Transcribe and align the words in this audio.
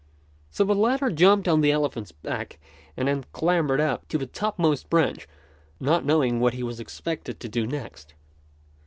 So 0.49 0.63
the 0.63 0.73
latter 0.73 1.11
jumped 1.11 1.47
on 1.47 1.61
the 1.61 1.69
elephant's 1.71 2.11
back 2.11 2.57
and 2.97 3.07
then 3.07 3.23
clambered 3.33 3.79
up 3.79 4.07
to 4.07 4.17
the 4.17 4.25
topmost 4.25 4.89
branch, 4.89 5.27
not 5.79 6.03
knowing 6.03 6.39
what 6.39 6.55
he 6.55 6.63
was 6.63 6.79
expected 6.79 7.39
to 7.39 7.47
do 7.47 7.67
next. 7.67 8.15